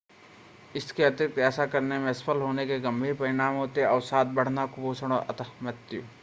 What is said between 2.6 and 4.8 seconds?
के गंभीर परिणाम होते हैं अवसाद बढ़ना